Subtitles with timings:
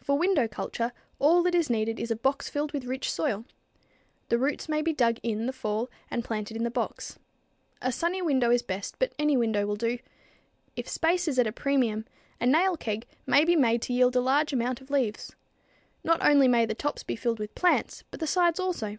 [0.00, 3.44] For window culture, all that is needed is a box filled with rich soil.
[4.28, 7.20] The roots may be dug in the fall and planted in the box.
[7.80, 10.00] A sunny window is best, but any window will do.
[10.74, 12.04] If space is at a premium,
[12.40, 15.36] a nail keg may be made to yield a large amount of leaves.
[16.02, 18.98] Not only may the tops be filled with plants, but the sides also.